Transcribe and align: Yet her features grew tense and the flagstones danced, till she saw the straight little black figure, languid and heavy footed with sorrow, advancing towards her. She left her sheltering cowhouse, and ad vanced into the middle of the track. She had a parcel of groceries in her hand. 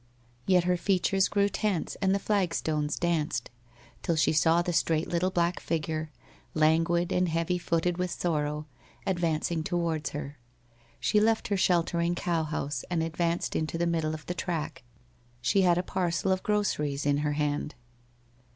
Yet 0.47 0.63
her 0.63 0.77
features 0.77 1.27
grew 1.27 1.47
tense 1.47 1.95
and 2.01 2.11
the 2.11 2.17
flagstones 2.17 2.97
danced, 2.97 3.51
till 4.01 4.15
she 4.15 4.33
saw 4.33 4.63
the 4.63 4.73
straight 4.73 5.07
little 5.07 5.29
black 5.29 5.59
figure, 5.59 6.09
languid 6.55 7.11
and 7.13 7.29
heavy 7.29 7.59
footed 7.59 7.99
with 7.99 8.09
sorrow, 8.09 8.65
advancing 9.05 9.63
towards 9.63 10.09
her. 10.09 10.39
She 10.99 11.19
left 11.19 11.49
her 11.49 11.57
sheltering 11.57 12.15
cowhouse, 12.15 12.83
and 12.89 13.03
ad 13.03 13.13
vanced 13.13 13.55
into 13.55 13.77
the 13.77 13.85
middle 13.85 14.15
of 14.15 14.25
the 14.25 14.33
track. 14.33 14.81
She 15.39 15.61
had 15.61 15.77
a 15.77 15.83
parcel 15.83 16.31
of 16.31 16.41
groceries 16.41 17.05
in 17.05 17.17
her 17.17 17.33
hand. 17.33 17.75